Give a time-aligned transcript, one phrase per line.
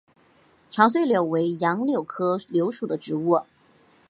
[0.71, 3.43] 长穗柳为杨柳科柳属的植物。